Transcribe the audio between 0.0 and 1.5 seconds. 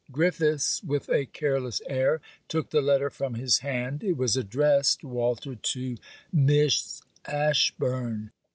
Griffiths with a